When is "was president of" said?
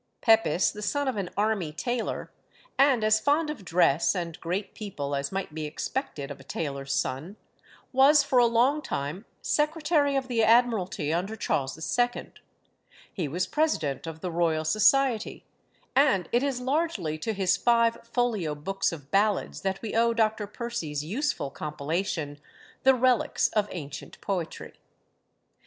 13.27-14.21